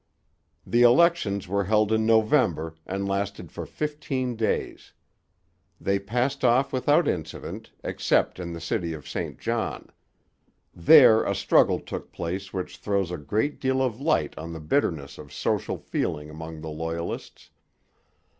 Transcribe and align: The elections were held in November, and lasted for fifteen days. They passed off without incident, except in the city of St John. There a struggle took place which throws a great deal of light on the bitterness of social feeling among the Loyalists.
The 0.65 0.81
elections 0.81 1.47
were 1.47 1.65
held 1.65 1.91
in 1.91 2.07
November, 2.07 2.73
and 2.87 3.07
lasted 3.07 3.51
for 3.51 3.67
fifteen 3.67 4.35
days. 4.35 4.93
They 5.79 5.99
passed 5.99 6.43
off 6.43 6.73
without 6.73 7.07
incident, 7.07 7.69
except 7.83 8.39
in 8.39 8.51
the 8.53 8.59
city 8.59 8.93
of 8.93 9.07
St 9.07 9.39
John. 9.39 9.91
There 10.73 11.23
a 11.23 11.35
struggle 11.35 11.79
took 11.79 12.11
place 12.11 12.51
which 12.51 12.77
throws 12.77 13.11
a 13.11 13.17
great 13.19 13.59
deal 13.61 13.79
of 13.79 14.01
light 14.01 14.35
on 14.39 14.53
the 14.53 14.59
bitterness 14.59 15.19
of 15.19 15.31
social 15.31 15.77
feeling 15.77 16.31
among 16.31 16.61
the 16.61 16.71
Loyalists. 16.71 17.51